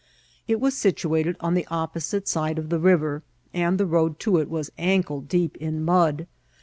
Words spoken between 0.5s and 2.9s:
was situated on the opposite side of the